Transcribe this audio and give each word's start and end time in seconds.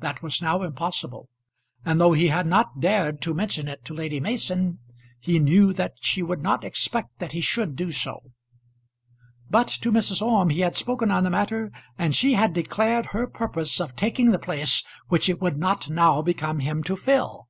That 0.00 0.22
was 0.24 0.42
now 0.42 0.62
impossible, 0.62 1.28
and 1.84 2.00
though 2.00 2.14
he 2.14 2.26
had 2.26 2.46
not 2.46 2.80
dared 2.80 3.20
to 3.22 3.32
mention 3.32 3.68
it 3.68 3.84
to 3.84 3.94
Lady 3.94 4.18
Mason, 4.18 4.80
he 5.20 5.38
knew 5.38 5.72
that 5.72 5.98
she 6.00 6.20
would 6.20 6.42
not 6.42 6.64
expect 6.64 7.20
that 7.20 7.30
he 7.30 7.40
should 7.40 7.76
do 7.76 7.92
so. 7.92 8.32
But 9.48 9.68
to 9.68 9.92
Mrs. 9.92 10.20
Orme 10.20 10.50
he 10.50 10.62
had 10.62 10.74
spoken 10.74 11.12
on 11.12 11.22
the 11.22 11.30
matter, 11.30 11.70
and 11.96 12.12
she 12.16 12.32
had 12.32 12.52
declared 12.52 13.10
her 13.14 13.28
purpose 13.28 13.80
of 13.80 13.94
taking 13.94 14.32
the 14.32 14.38
place 14.40 14.82
which 15.06 15.28
it 15.28 15.40
would 15.40 15.56
not 15.58 15.88
now 15.88 16.22
become 16.22 16.58
him 16.58 16.82
to 16.82 16.96
fill! 16.96 17.46